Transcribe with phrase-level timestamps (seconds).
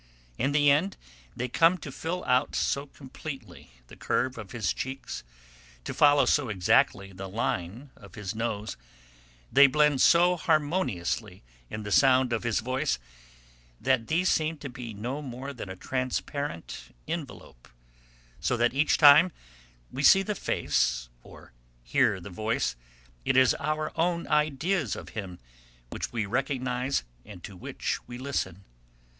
[0.39, 0.97] In the end
[1.35, 5.23] they come to fill out so completely the curve of his cheeks,
[5.83, 8.77] to follow so exactly the line of his nose,
[9.53, 12.97] they blend so harmoniously in the sound of his voice
[13.79, 17.67] that these seem to be no more than a transparent envelope,
[18.39, 19.31] so that each time
[19.91, 22.75] we see the face or hear the voice
[23.23, 25.37] it is our own ideas of him
[25.91, 28.63] which we recognise and to which we listen.